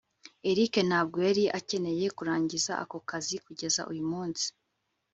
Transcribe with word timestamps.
eric 0.49 0.73
ntabwo 0.89 1.17
yari 1.27 1.43
akeneye 1.59 2.05
kurangiza 2.17 2.71
ako 2.83 2.97
kazi 3.09 3.35
kugeza 3.45 3.81
uyu 3.91 4.03
munsi 4.11 4.47